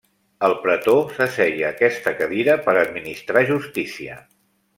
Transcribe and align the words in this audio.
El 0.45 0.53
pretor 0.61 1.11
s'asseia 1.17 1.67
a 1.67 1.69
aquesta 1.77 2.15
cadira 2.23 2.57
per 2.65 2.75
administrar 2.85 3.45
justícia. 3.53 4.19